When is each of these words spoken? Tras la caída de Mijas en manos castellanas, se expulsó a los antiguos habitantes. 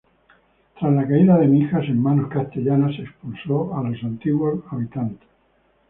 Tras 0.79 0.91
la 0.93 1.07
caída 1.07 1.37
de 1.37 1.47
Mijas 1.47 1.83
en 1.83 2.01
manos 2.01 2.27
castellanas, 2.31 2.95
se 2.95 3.03
expulsó 3.03 3.77
a 3.77 3.83
los 3.87 4.01
antiguos 4.03 4.63
habitantes. 4.71 5.29